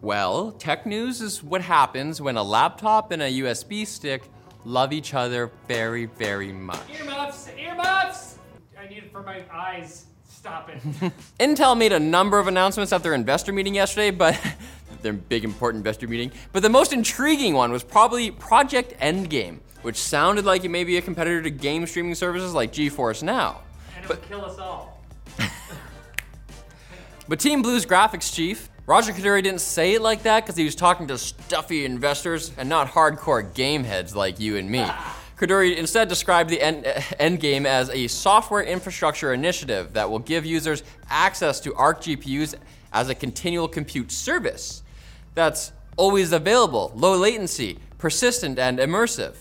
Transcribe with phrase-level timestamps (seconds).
[0.00, 4.22] Well, tech news is what happens when a laptop and a USB stick
[4.64, 6.78] love each other very, very much.
[7.00, 7.50] Earmuffs!
[7.58, 8.38] Earmuffs!
[8.78, 10.06] I need it for my eyes.
[10.28, 10.80] Stop it.
[11.40, 14.40] Intel made a number of announcements at their investor meeting yesterday, but
[15.02, 16.30] their big important investor meeting.
[16.52, 20.96] But the most intriguing one was probably Project Endgame, which sounded like it may be
[20.96, 23.62] a competitor to game streaming services like GeForce Now.
[23.96, 25.02] and it will kill us all.
[27.28, 30.74] But Team Blue's graphics chief, Raja Koduri, didn't say it like that because he was
[30.74, 34.82] talking to stuffy investors and not hardcore game heads like you and me.
[35.36, 36.86] Koduri instead described the end,
[37.18, 42.54] end game as a software infrastructure initiative that will give users access to ARC GPUs
[42.90, 44.82] as a continual compute service
[45.34, 49.34] that's always available, low latency, persistent, and immersive.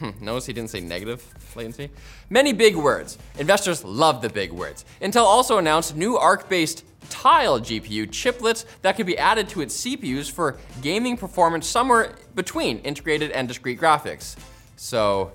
[0.00, 1.22] Hmm, notice he didn't say negative
[1.54, 1.90] latency.
[2.30, 3.18] Many big words.
[3.38, 4.86] Investors love the big words.
[5.02, 9.84] Intel also announced new ARC based Tile GPU chiplets that could be added to its
[9.84, 14.36] CPUs for gaming performance somewhere between integrated and discrete graphics.
[14.76, 15.32] So,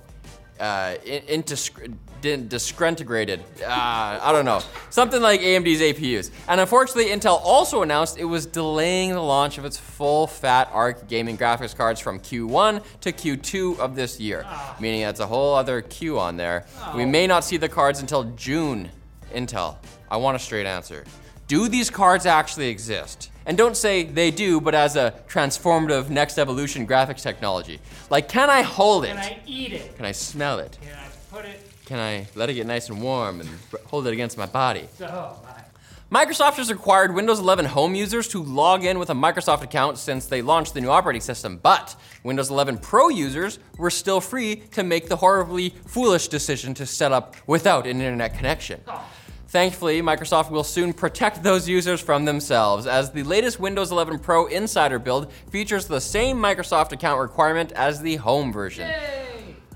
[0.60, 1.88] uh, in, indiscre-
[2.26, 3.42] di- discretigrated.
[3.62, 4.62] Uh, I don't know.
[4.90, 6.32] Something like AMD's APUs.
[6.48, 11.08] And unfortunately, Intel also announced it was delaying the launch of its full fat ARC
[11.08, 14.46] gaming graphics cards from Q1 to Q2 of this year.
[14.80, 16.66] Meaning that's a whole other Q on there.
[16.96, 18.90] We may not see the cards until June.
[19.34, 19.78] Intel,
[20.10, 21.04] I want a straight answer.
[21.48, 23.32] Do these cards actually exist?
[23.46, 27.80] And don't say they do, but as a transformative next evolution graphics technology.
[28.10, 29.10] Like, can I hold it?
[29.10, 29.96] Can I eat it?
[29.98, 30.78] Can I smell it?
[30.82, 31.60] Can I put it?
[31.86, 33.50] Can I let it get nice and warm and
[33.86, 34.88] hold it against my body?
[35.02, 35.62] Oh my.
[36.12, 40.28] Microsoft has required Windows 11 home users to log in with a Microsoft account since
[40.28, 44.84] they launched the new operating system, but Windows 11 Pro users were still free to
[44.84, 48.82] make the horribly foolish decision to set up without an internet connection.
[49.48, 54.46] Thankfully, Microsoft will soon protect those users from themselves, as the latest Windows 11 Pro
[54.46, 58.92] Insider build features the same Microsoft account requirement as the home version.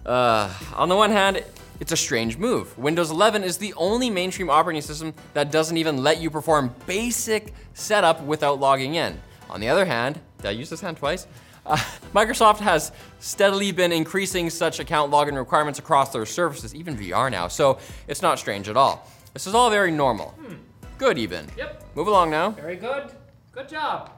[0.06, 1.44] Uh, on the one hand,
[1.80, 2.78] it's a strange move.
[2.78, 7.54] Windows 11 is the only mainstream operating system that doesn't even let you perform basic
[7.74, 9.20] setup without logging in.
[9.50, 11.28] On the other hand, did I use this hand twice?
[11.66, 11.76] Uh,
[12.14, 17.48] Microsoft has steadily been increasing such account login requirements across their services, even VR now,
[17.48, 19.08] so it's not strange at all.
[19.34, 20.36] This is all very normal.
[20.98, 21.48] Good, even.
[21.58, 21.96] Yep.
[21.96, 22.50] Move along now.
[22.52, 23.12] Very good.
[23.54, 24.12] Good job.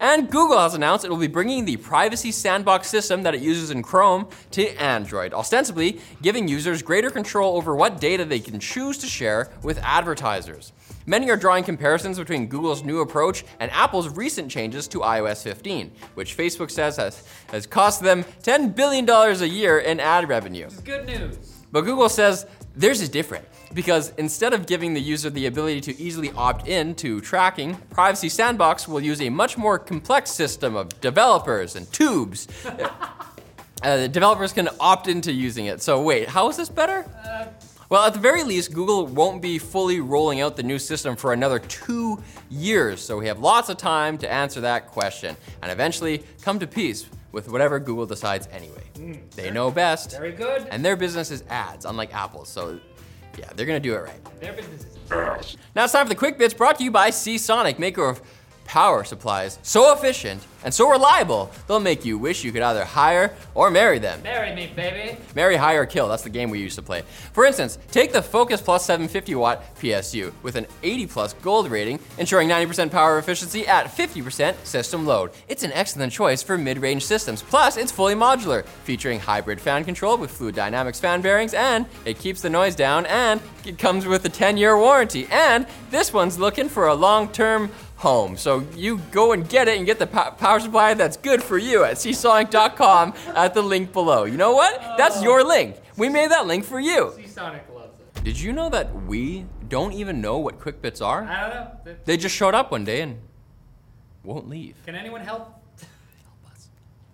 [0.00, 3.70] And Google has announced it will be bringing the privacy sandbox system that it uses
[3.70, 8.98] in Chrome to Android, ostensibly giving users greater control over what data they can choose
[8.98, 10.72] to share with advertisers.
[11.06, 15.92] Many are drawing comparisons between Google's new approach and Apple's recent changes to iOS 15,
[16.14, 20.64] which Facebook says has, has cost them $10 billion a year in ad revenue.
[20.64, 21.55] This is good news.
[21.72, 26.00] But Google says theirs is different because instead of giving the user the ability to
[26.00, 31.00] easily opt in to tracking, Privacy Sandbox will use a much more complex system of
[31.00, 32.48] developers and tubes.
[33.82, 35.82] uh, the developers can opt into using it.
[35.82, 37.04] So, wait, how is this better?
[37.88, 41.32] Well, at the very least, Google won't be fully rolling out the new system for
[41.32, 46.24] another two years, so we have lots of time to answer that question and eventually
[46.42, 48.82] come to peace with whatever Google decides anyway.
[48.98, 50.12] Mm, they know best.
[50.12, 50.66] Very good.
[50.70, 52.48] And their business is ads, unlike Apple's.
[52.48, 52.78] So,
[53.38, 54.40] yeah, they're gonna do it right.
[54.40, 55.12] Their business is.
[55.12, 55.56] ads.
[55.74, 58.20] Now it's time for the quick bits brought to you by Seasonic, maker of
[58.66, 63.34] power supplies so efficient and so reliable they'll make you wish you could either hire
[63.54, 64.20] or marry them.
[64.22, 65.16] Marry me, baby.
[65.34, 66.08] Marry, hire, or kill.
[66.08, 67.02] That's the game we used to play.
[67.32, 72.00] For instance, take the Focus Plus 750 watt PSU with an 80 plus gold rating,
[72.18, 75.30] ensuring 90% power efficiency at 50% system load.
[75.48, 77.42] It's an excellent choice for mid range systems.
[77.42, 82.18] Plus, it's fully modular, featuring hybrid fan control with Fluid Dynamics fan bearings, and it
[82.18, 85.28] keeps the noise down, and it comes with a 10 year warranty.
[85.30, 87.70] And this one's looking for a long term
[88.06, 88.36] home.
[88.36, 91.58] So you go and get it and get the po- power supply that's good for
[91.58, 94.24] you at seasonic.com at the link below.
[94.24, 94.80] You know what?
[94.96, 95.48] That's your oh.
[95.48, 95.76] link.
[95.96, 97.12] We made that link for you.
[97.26, 98.22] Sonic loves it.
[98.22, 101.24] Did you know that we don't even know what quick bits are?
[101.24, 101.96] I don't know.
[102.04, 103.18] They just showed up one day and
[104.22, 104.76] won't leave.
[104.86, 105.52] Can anyone help?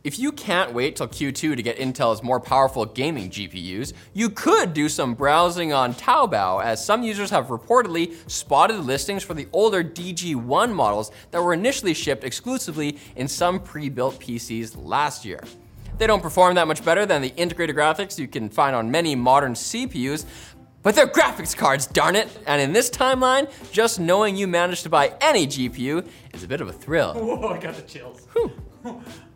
[0.04, 4.75] If you can't wait till Q2 to get Intel's more powerful gaming GPUs, you could
[4.75, 9.84] do some browsing on Taobao, as some users have reportedly spotted listings for the older
[9.84, 15.44] DG1 models that were initially shipped exclusively in some pre built PCs last year.
[15.99, 19.14] They don't perform that much better than the integrated graphics you can find on many
[19.14, 20.25] modern CPUs,
[20.82, 22.28] but they're graphics cards, darn it!
[22.48, 26.60] And in this timeline, just knowing you managed to buy any GPU is a bit
[26.60, 27.14] of a thrill.
[27.14, 28.26] Whoa, I got the chills.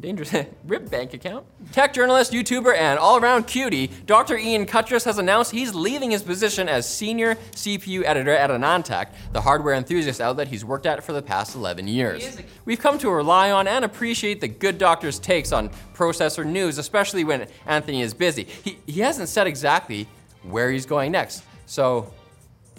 [0.00, 0.32] Dangerous
[0.66, 1.44] rib bank account.
[1.72, 4.36] Tech journalist, YouTuber, and all-around cutie, Dr.
[4.36, 9.40] Ian Cutress has announced he's leaving his position as senior CPU editor at AnandTech, the
[9.40, 12.22] hardware enthusiast outlet he's worked at for the past 11 years.
[12.22, 15.70] He is a- We've come to rely on and appreciate the good doctor's takes on
[15.94, 18.44] processor news, especially when Anthony is busy.
[18.44, 20.06] He, he hasn't said exactly
[20.42, 22.12] where he's going next, so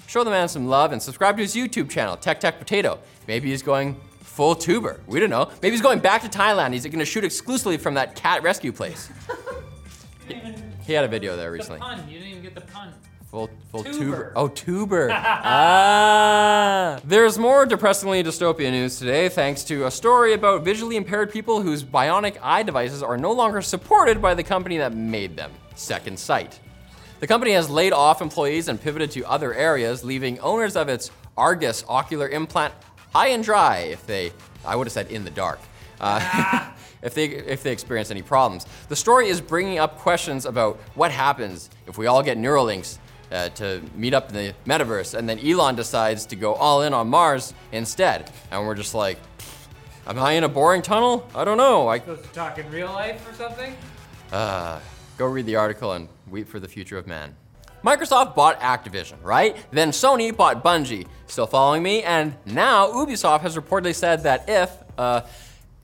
[0.08, 3.00] show the man some love and subscribe to his YouTube channel, Tech Tech Potato.
[3.28, 4.00] Maybe he's going
[4.40, 5.02] full tuber.
[5.06, 5.52] We don't know.
[5.62, 6.72] Maybe he's going back to Thailand.
[6.72, 9.10] He's gonna shoot exclusively from that cat rescue place.
[10.30, 10.40] You
[10.86, 11.80] He had a video there the recently.
[11.80, 12.08] pun.
[12.08, 12.94] You didn't even get the pun.
[13.32, 13.98] Full, full tuber.
[14.00, 14.34] Tuber.
[14.36, 15.10] Oh, tuber.
[15.12, 17.00] ah.
[17.04, 21.84] There's more depressingly dystopian news today, thanks to a story about visually impaired people whose
[21.84, 26.60] bionic eye devices are no longer supported by the company that made them, Second Sight.
[27.22, 31.10] The company has laid off employees and pivoted to other areas, leaving owners of its
[31.36, 32.74] Argus ocular implant
[33.14, 34.32] high and dry if they,
[34.66, 35.60] I would have said in the dark.
[36.02, 36.72] Uh,
[37.02, 38.66] if they if they experience any problems.
[38.88, 42.98] The story is bringing up questions about what happens if we all get Neuralinks
[43.32, 46.94] uh, to meet up in the metaverse, and then Elon decides to go all in
[46.94, 49.18] on Mars instead, and we're just like,
[50.08, 51.28] am I in a boring tunnel?
[51.36, 51.88] I don't know.
[51.88, 53.76] I Supposed to talk in real life or something?
[54.32, 54.80] uh,
[55.18, 57.36] go read the article and weep for the future of man.
[57.84, 59.56] Microsoft bought Activision, right?
[59.72, 61.08] Then Sony bought Bungie.
[61.28, 62.04] Still following me?
[62.04, 65.22] And now Ubisoft has reportedly said that if uh,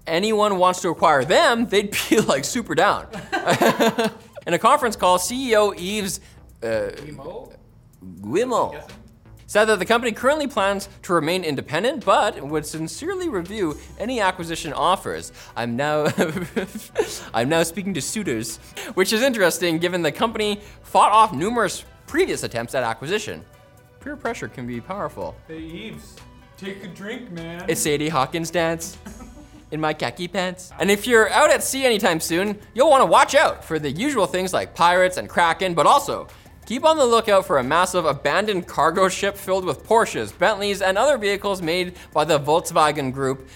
[0.07, 3.07] anyone wants to acquire them, they'd be like super down.
[4.47, 6.19] In a conference call, CEO Yves
[6.63, 7.51] uh, Emo?
[8.21, 8.91] Guillemot?
[9.47, 14.73] Said that the company currently plans to remain independent, but would sincerely review any acquisition
[14.73, 15.31] offers.
[15.55, 16.07] I'm now
[17.33, 18.57] I'm now speaking to suitors,
[18.95, 23.45] which is interesting given the company fought off numerous previous attempts at acquisition.
[23.99, 25.35] Peer pressure can be powerful.
[25.47, 26.15] Hey, Yves,
[26.57, 27.65] take a drink, man.
[27.67, 28.97] It's Sadie Hawkins dance
[29.71, 30.71] in my khaki pants.
[30.79, 33.91] And if you're out at sea anytime soon, you'll want to watch out for the
[33.91, 36.27] usual things like pirates and kraken, but also
[36.65, 40.97] keep on the lookout for a massive abandoned cargo ship filled with Porsches, Bentleys, and
[40.97, 43.47] other vehicles made by the Volkswagen Group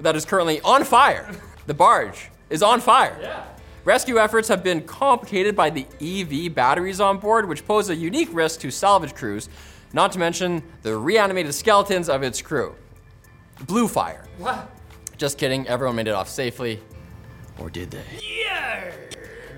[0.00, 1.30] that is currently on fire.
[1.66, 3.18] The barge is on fire.
[3.20, 3.44] yeah.
[3.84, 8.28] Rescue efforts have been complicated by the EV batteries on board, which pose a unique
[8.32, 9.48] risk to salvage crews,
[9.94, 12.74] not to mention the reanimated skeletons of its crew.
[13.66, 14.26] Blue fire.
[14.38, 14.70] What?
[15.16, 16.80] Just kidding, everyone made it off safely.
[17.58, 18.04] Or did they?
[18.22, 18.92] Yeah.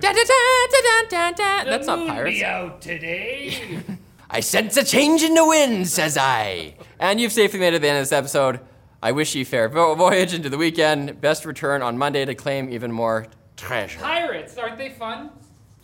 [0.02, 1.70] Da, da, da, da, da, da.
[1.70, 2.38] That's not pirates.
[2.40, 3.78] Be out today.
[4.30, 6.74] I sense a change in the wind, says I.
[6.98, 8.58] And you've safely made it to the end of this episode.
[9.00, 11.20] I wish you fair vo- voyage into the weekend.
[11.20, 14.00] Best return on Monday to claim even more treasure.
[14.00, 15.30] Pirates, aren't they fun?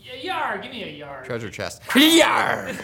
[0.01, 1.25] Y- yar, give me a yard.
[1.25, 1.83] Treasure chest.
[1.95, 2.73] Yar!